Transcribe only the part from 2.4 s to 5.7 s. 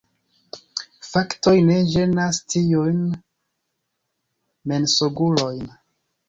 tiujn mensogulojn.